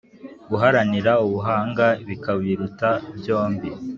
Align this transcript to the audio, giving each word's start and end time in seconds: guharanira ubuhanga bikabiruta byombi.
guharanira 0.49 1.11
ubuhanga 1.25 1.87
bikabiruta 2.07 2.89
byombi. 3.17 3.69